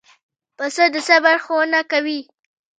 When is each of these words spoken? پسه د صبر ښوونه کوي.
پسه 0.57 0.85
د 0.93 0.95
صبر 1.07 1.35
ښوونه 1.43 1.79
کوي. 1.91 2.19